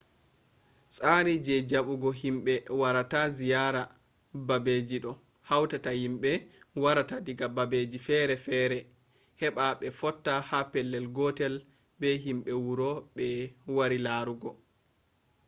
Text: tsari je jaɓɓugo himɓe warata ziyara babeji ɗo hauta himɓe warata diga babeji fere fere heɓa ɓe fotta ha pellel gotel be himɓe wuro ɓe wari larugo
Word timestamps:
tsari 0.93 1.33
je 1.45 1.55
jaɓɓugo 1.69 2.09
himɓe 2.21 2.53
warata 2.81 3.19
ziyara 3.37 3.81
babeji 4.47 4.97
ɗo 5.05 5.11
hauta 5.49 5.91
himɓe 6.01 6.31
warata 6.83 7.15
diga 7.25 7.47
babeji 7.55 7.97
fere 8.07 8.35
fere 8.45 8.77
heɓa 9.41 9.65
ɓe 9.79 9.87
fotta 9.99 10.33
ha 10.49 10.59
pellel 10.71 11.05
gotel 11.17 11.55
be 11.99 12.07
himɓe 12.25 12.51
wuro 12.65 12.89
ɓe 13.15 13.25
wari 13.75 13.97
larugo 14.05 14.49